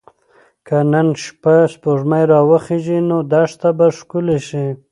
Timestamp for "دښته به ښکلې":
3.31-4.39